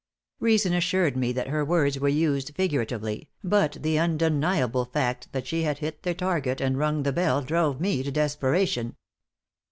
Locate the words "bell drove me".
7.13-8.01